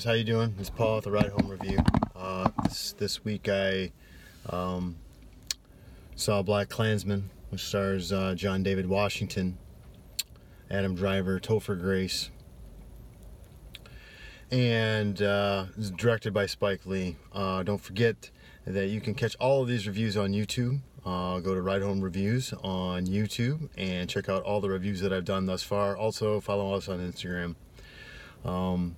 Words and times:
how 0.00 0.12
you 0.12 0.24
doing? 0.24 0.54
It's 0.58 0.70
Paul 0.70 0.96
with 0.96 1.04
the 1.04 1.10
Ride 1.10 1.28
Home 1.28 1.48
Review. 1.48 1.78
Uh, 2.16 2.48
this, 2.64 2.94
this 2.96 3.24
week 3.26 3.46
I 3.46 3.92
um, 4.48 4.96
saw 6.16 6.42
BlacKkKlansman, 6.42 7.24
which 7.50 7.62
stars 7.62 8.10
uh, 8.10 8.34
John 8.34 8.62
David 8.62 8.88
Washington, 8.88 9.58
Adam 10.70 10.94
Driver, 10.94 11.38
Topher 11.38 11.78
Grace, 11.78 12.30
and 14.50 15.20
uh, 15.20 15.66
it's 15.76 15.90
directed 15.90 16.32
by 16.32 16.46
Spike 16.46 16.86
Lee. 16.86 17.16
Uh, 17.30 17.62
don't 17.62 17.82
forget 17.82 18.30
that 18.66 18.86
you 18.86 19.00
can 19.02 19.12
catch 19.12 19.36
all 19.36 19.60
of 19.60 19.68
these 19.68 19.86
reviews 19.86 20.16
on 20.16 20.32
YouTube. 20.32 20.80
Uh, 21.04 21.38
go 21.40 21.54
to 21.54 21.60
Ride 21.60 21.82
Home 21.82 22.00
Reviews 22.00 22.54
on 22.64 23.04
YouTube 23.04 23.68
and 23.76 24.08
check 24.08 24.30
out 24.30 24.42
all 24.44 24.62
the 24.62 24.70
reviews 24.70 25.00
that 25.02 25.12
I've 25.12 25.26
done 25.26 25.44
thus 25.44 25.62
far. 25.62 25.94
Also, 25.98 26.40
follow 26.40 26.72
us 26.72 26.88
on 26.88 26.98
Instagram. 26.98 27.56
Um, 28.42 28.96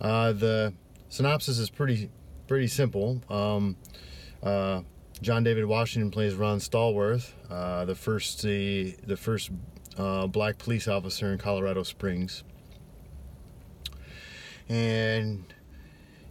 uh, 0.00 0.32
the 0.32 0.72
synopsis 1.08 1.58
is 1.58 1.70
pretty 1.70 2.10
pretty 2.46 2.66
simple. 2.66 3.22
Um, 3.28 3.76
uh, 4.42 4.82
John 5.22 5.44
David 5.44 5.64
Washington 5.64 6.10
plays 6.10 6.34
Ron 6.34 6.58
Stallworth, 6.58 7.32
uh, 7.50 7.84
the 7.84 7.94
first 7.94 8.42
the 8.42 8.96
the 9.06 9.16
first 9.16 9.50
uh, 9.98 10.26
black 10.26 10.58
police 10.58 10.88
officer 10.88 11.32
in 11.32 11.38
Colorado 11.38 11.82
Springs, 11.82 12.44
and 14.68 15.44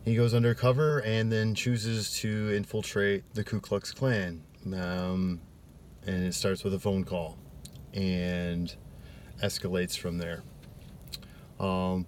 he 0.04 0.16
goes 0.16 0.34
undercover 0.36 1.00
and 1.00 1.32
then 1.32 1.56
chooses 1.56 2.14
to 2.20 2.54
infiltrate 2.56 3.24
the 3.34 3.44
Ku 3.44 3.60
Klux 3.60 3.92
Klan. 3.92 4.44
Um, 4.66 5.42
and 6.06 6.24
it 6.24 6.34
starts 6.34 6.64
with 6.64 6.74
a 6.74 6.80
phone 6.80 7.04
call 7.04 7.38
and 7.94 8.76
escalates 9.44 9.98
from 9.98 10.20
there. 10.20 10.44
Um, 11.60 12.06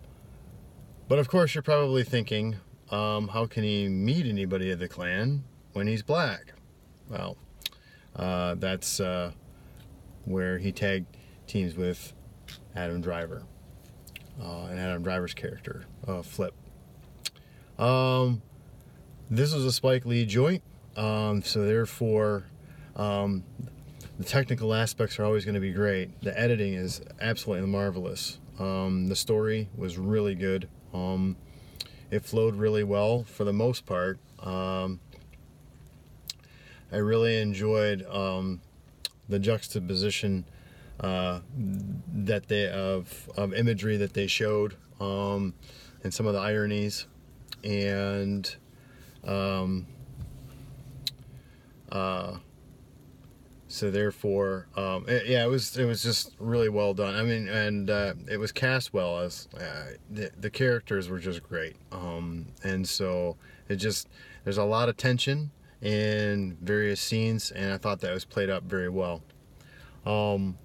but 1.07 1.19
of 1.19 1.27
course, 1.29 1.55
you're 1.55 1.61
probably 1.61 2.03
thinking, 2.03 2.57
um, 2.91 3.29
how 3.29 3.45
can 3.45 3.63
he 3.63 3.87
meet 3.87 4.25
anybody 4.25 4.71
of 4.71 4.79
the 4.79 4.87
Klan 4.87 5.43
when 5.73 5.87
he's 5.87 6.03
black? 6.03 6.53
Well, 7.09 7.37
uh, 8.15 8.55
that's 8.55 8.99
uh, 8.99 9.31
where 10.25 10.57
he 10.57 10.71
tagged 10.71 11.05
teams 11.47 11.75
with 11.75 12.13
Adam 12.75 13.01
Driver 13.01 13.43
uh, 14.41 14.65
and 14.65 14.79
Adam 14.79 15.03
Driver's 15.03 15.33
character, 15.33 15.85
uh, 16.07 16.21
Flip. 16.21 16.53
Um, 17.79 18.41
this 19.29 19.53
was 19.53 19.65
a 19.65 19.71
Spike 19.71 20.05
Lee 20.05 20.25
joint, 20.25 20.63
um, 20.95 21.41
so 21.41 21.65
therefore, 21.65 22.45
um, 22.95 23.43
the 24.17 24.23
technical 24.23 24.73
aspects 24.73 25.19
are 25.19 25.25
always 25.25 25.45
going 25.45 25.55
to 25.55 25.61
be 25.61 25.71
great. 25.71 26.21
The 26.21 26.37
editing 26.39 26.73
is 26.73 27.01
absolutely 27.21 27.67
marvelous. 27.67 28.39
Um, 28.59 29.07
the 29.07 29.15
story 29.15 29.69
was 29.75 29.97
really 29.97 30.33
good. 30.33 30.67
Um, 30.93 31.35
it 32.09 32.23
flowed 32.23 32.55
really 32.55 32.83
well 32.83 33.23
for 33.23 33.43
the 33.43 33.53
most 33.53 33.85
part. 33.85 34.19
Um, 34.39 34.99
I 36.91 36.97
really 36.97 37.37
enjoyed 37.41 38.05
um, 38.09 38.61
the 39.27 39.39
juxtaposition 39.39 40.45
uh, 40.99 41.41
that 42.13 42.47
they 42.47 42.69
of 42.69 43.29
of 43.35 43.53
imagery 43.53 43.97
that 43.97 44.13
they 44.13 44.27
showed 44.27 44.75
um, 44.99 45.53
and 46.03 46.13
some 46.13 46.25
of 46.25 46.33
the 46.33 46.39
ironies 46.39 47.05
and 47.63 48.55
um, 49.25 49.85
uh, 51.91 52.37
so 53.77 53.91
therefore, 53.91 54.67
um, 54.75 55.05
it, 55.07 55.27
yeah, 55.27 55.43
it 55.43 55.49
was 55.49 55.77
it 55.77 55.85
was 55.85 56.01
just 56.01 56.35
really 56.39 56.67
well 56.67 56.95
done. 56.95 57.13
I 57.13 57.21
mean, 57.21 57.47
and 57.47 57.89
uh, 57.89 58.15
it 58.29 58.37
was 58.37 58.51
cast 58.51 58.91
well 58.91 59.19
as 59.19 59.47
uh, 59.55 59.91
the, 60.09 60.31
the 60.39 60.49
characters 60.49 61.09
were 61.09 61.19
just 61.19 61.43
great. 61.43 61.75
Um, 61.91 62.47
and 62.63 62.87
so 62.89 63.37
it 63.69 63.75
just 63.75 64.09
there's 64.43 64.57
a 64.57 64.63
lot 64.63 64.89
of 64.89 64.97
tension 64.97 65.51
in 65.81 66.57
various 66.59 66.99
scenes, 66.99 67.51
and 67.51 67.71
I 67.71 67.77
thought 67.77 67.99
that 68.01 68.11
was 68.11 68.25
played 68.25 68.49
up 68.49 68.63
very 68.63 68.89
well. 68.89 69.21
Um, 70.07 70.57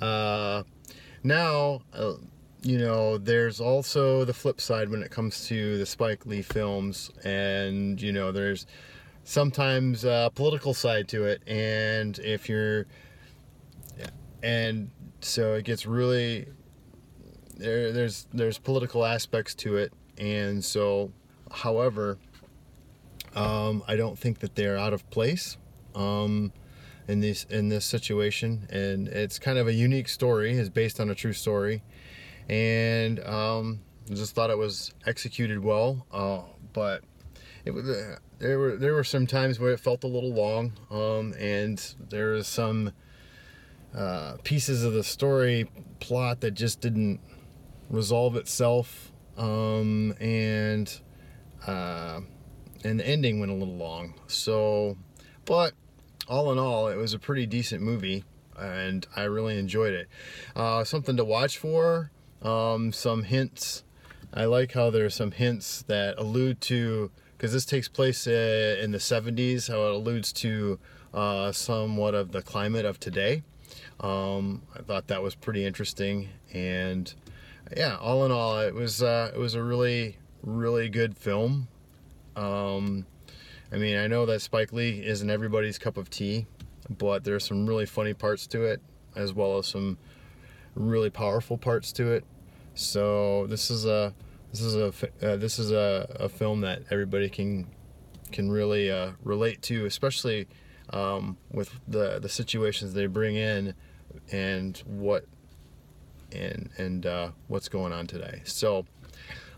uh, 0.00 0.62
now, 1.22 1.82
uh, 1.92 2.14
you 2.62 2.78
know, 2.78 3.18
there's 3.18 3.60
also 3.60 4.24
the 4.24 4.32
flip 4.32 4.62
side 4.62 4.88
when 4.88 5.02
it 5.02 5.10
comes 5.10 5.46
to 5.48 5.76
the 5.76 5.84
Spike 5.84 6.24
Lee 6.24 6.40
films, 6.40 7.10
and 7.24 8.00
you 8.00 8.12
know, 8.12 8.32
there's 8.32 8.66
sometimes 9.26 10.04
a 10.04 10.30
political 10.34 10.72
side 10.72 11.08
to 11.08 11.24
it. 11.24 11.42
And 11.46 12.18
if 12.20 12.48
you're 12.48 12.86
and 14.42 14.90
so 15.20 15.54
it 15.54 15.64
gets 15.64 15.84
really 15.84 16.46
there 17.56 17.92
there's 17.92 18.26
there's 18.32 18.56
political 18.56 19.04
aspects 19.04 19.54
to 19.56 19.76
it. 19.76 19.92
And 20.16 20.64
so 20.64 21.12
however 21.50 22.18
um, 23.34 23.82
I 23.86 23.96
don't 23.96 24.18
think 24.18 24.38
that 24.38 24.54
they're 24.54 24.78
out 24.78 24.94
of 24.94 25.08
place 25.10 25.58
um, 25.94 26.52
in 27.08 27.20
this 27.20 27.44
in 27.50 27.68
this 27.68 27.84
situation. 27.84 28.68
And 28.70 29.08
it's 29.08 29.38
kind 29.40 29.58
of 29.58 29.66
a 29.66 29.74
unique 29.74 30.08
story. 30.08 30.56
It's 30.56 30.68
based 30.68 31.00
on 31.00 31.10
a 31.10 31.14
true 31.14 31.32
story. 31.32 31.82
And 32.48 33.18
um, 33.26 33.80
just 34.08 34.36
thought 34.36 34.50
it 34.50 34.58
was 34.58 34.94
executed 35.04 35.64
well 35.64 36.06
uh, 36.12 36.42
but 36.72 37.02
it 37.66 37.74
was 37.74 37.88
uh, 37.88 38.16
there 38.38 38.58
were 38.58 38.76
there 38.76 38.94
were 38.94 39.04
some 39.04 39.26
times 39.26 39.58
where 39.58 39.72
it 39.72 39.80
felt 39.80 40.04
a 40.04 40.06
little 40.06 40.32
long, 40.32 40.72
um, 40.90 41.34
and 41.38 41.94
there 42.08 42.30
was 42.30 42.46
some 42.46 42.92
uh, 43.94 44.36
pieces 44.44 44.84
of 44.84 44.92
the 44.92 45.02
story 45.02 45.68
plot 45.98 46.40
that 46.40 46.52
just 46.52 46.80
didn't 46.80 47.20
resolve 47.90 48.36
itself, 48.36 49.12
um, 49.36 50.14
and 50.20 51.00
uh, 51.66 52.20
and 52.84 53.00
the 53.00 53.06
ending 53.06 53.40
went 53.40 53.50
a 53.50 53.54
little 53.54 53.76
long. 53.76 54.14
So, 54.28 54.96
but 55.44 55.72
all 56.28 56.52
in 56.52 56.58
all, 56.58 56.86
it 56.86 56.96
was 56.96 57.14
a 57.14 57.18
pretty 57.18 57.46
decent 57.46 57.82
movie, 57.82 58.22
and 58.56 59.04
I 59.16 59.24
really 59.24 59.58
enjoyed 59.58 59.92
it. 59.92 60.08
Uh, 60.54 60.84
something 60.84 61.16
to 61.16 61.24
watch 61.24 61.58
for. 61.58 62.12
Um, 62.42 62.92
some 62.92 63.24
hints. 63.24 63.82
I 64.32 64.44
like 64.44 64.72
how 64.72 64.90
there's 64.90 65.14
some 65.14 65.32
hints 65.32 65.82
that 65.88 66.18
allude 66.18 66.60
to 66.62 67.10
because 67.36 67.52
this 67.52 67.64
takes 67.64 67.88
place 67.88 68.26
uh, 68.26 68.78
in 68.80 68.92
the 68.92 68.98
70s, 68.98 69.68
how 69.68 69.88
it 69.88 69.94
alludes 69.94 70.32
to 70.32 70.78
uh, 71.12 71.52
somewhat 71.52 72.14
of 72.14 72.32
the 72.32 72.42
climate 72.42 72.84
of 72.84 72.98
today. 72.98 73.42
Um, 74.00 74.62
I 74.74 74.82
thought 74.82 75.08
that 75.08 75.22
was 75.22 75.34
pretty 75.34 75.64
interesting, 75.64 76.28
and 76.52 77.12
yeah, 77.76 77.96
all 77.96 78.24
in 78.24 78.32
all, 78.32 78.60
it 78.60 78.74
was 78.74 79.02
uh, 79.02 79.32
it 79.34 79.38
was 79.38 79.54
a 79.54 79.62
really 79.62 80.18
really 80.42 80.88
good 80.88 81.16
film. 81.16 81.68
Um, 82.36 83.06
I 83.72 83.76
mean, 83.76 83.96
I 83.96 84.06
know 84.06 84.26
that 84.26 84.40
Spike 84.40 84.72
Lee 84.72 85.04
isn't 85.04 85.28
everybody's 85.28 85.78
cup 85.78 85.96
of 85.96 86.08
tea, 86.08 86.46
but 86.88 87.24
there's 87.24 87.44
some 87.44 87.66
really 87.66 87.86
funny 87.86 88.14
parts 88.14 88.46
to 88.48 88.62
it, 88.64 88.80
as 89.16 89.32
well 89.32 89.58
as 89.58 89.66
some 89.66 89.98
really 90.74 91.10
powerful 91.10 91.58
parts 91.58 91.92
to 91.92 92.12
it. 92.12 92.24
So 92.74 93.46
this 93.46 93.70
is 93.70 93.86
a 93.86 94.14
this 94.50 94.60
is 94.60 94.74
a 94.74 94.86
uh, 95.22 95.36
this 95.36 95.58
is 95.58 95.70
a, 95.70 96.06
a 96.20 96.28
film 96.28 96.60
that 96.62 96.82
everybody 96.90 97.28
can 97.28 97.66
can 98.32 98.50
really 98.50 98.90
uh, 98.90 99.12
relate 99.22 99.62
to, 99.62 99.86
especially 99.86 100.48
um, 100.90 101.36
with 101.50 101.70
the 101.86 102.18
the 102.20 102.28
situations 102.28 102.94
they 102.94 103.06
bring 103.06 103.36
in 103.36 103.74
and 104.32 104.82
what 104.86 105.26
and 106.32 106.70
and 106.78 107.06
uh, 107.06 107.30
what's 107.48 107.68
going 107.68 107.92
on 107.92 108.06
today. 108.06 108.42
So, 108.44 108.86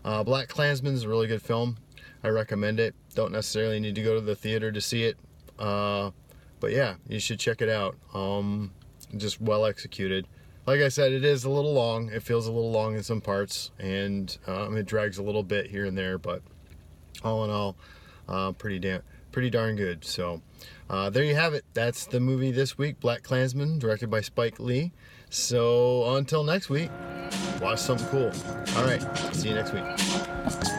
uh, 0.03 0.23
BlacKkKlansman 0.23 0.93
is 0.93 1.03
a 1.03 1.09
really 1.09 1.27
good 1.27 1.41
film. 1.41 1.77
I 2.23 2.29
recommend 2.29 2.79
it. 2.79 2.95
Don't 3.15 3.31
necessarily 3.31 3.79
need 3.79 3.95
to 3.95 4.03
go 4.03 4.15
to 4.15 4.21
the 4.21 4.35
theater 4.35 4.71
to 4.71 4.81
see 4.81 5.03
it, 5.03 5.17
uh, 5.57 6.11
but 6.59 6.71
yeah, 6.71 6.95
you 7.07 7.19
should 7.19 7.39
check 7.39 7.61
it 7.61 7.69
out. 7.69 7.95
Um, 8.13 8.71
just 9.17 9.41
well 9.41 9.65
executed 9.65 10.27
like 10.69 10.81
I 10.81 10.89
said, 10.89 11.13
it 11.13 11.25
is 11.25 11.45
a 11.45 11.49
little 11.49 11.73
long. 11.73 12.09
It 12.09 12.21
feels 12.21 12.45
a 12.45 12.51
little 12.51 12.69
long 12.69 12.95
in 12.95 13.01
some 13.01 13.21
parts, 13.21 13.71
and 13.79 14.37
um, 14.45 14.77
it 14.77 14.85
drags 14.85 15.17
a 15.17 15.23
little 15.23 15.41
bit 15.41 15.65
here 15.65 15.85
and 15.85 15.97
there. 15.97 16.19
But 16.19 16.43
all 17.23 17.43
in 17.43 17.49
all, 17.49 17.75
uh, 18.27 18.51
pretty 18.51 18.77
damn, 18.77 19.01
pretty 19.31 19.49
darn 19.49 19.75
good. 19.75 20.05
So 20.05 20.43
uh, 20.87 21.09
there 21.09 21.23
you 21.23 21.33
have 21.33 21.55
it. 21.55 21.65
That's 21.73 22.05
the 22.05 22.19
movie 22.19 22.51
this 22.51 22.77
week, 22.77 22.99
BlacKkKlansman, 22.99 23.79
directed 23.79 24.11
by 24.11 24.21
Spike 24.21 24.59
Lee. 24.59 24.91
So 25.31 26.15
until 26.17 26.43
next 26.43 26.69
week, 26.69 26.91
watch 27.59 27.79
something 27.79 28.07
cool. 28.09 28.31
All 28.77 28.85
right, 28.85 29.01
see 29.33 29.49
you 29.49 29.55
next 29.55 29.73
week. 29.73 30.78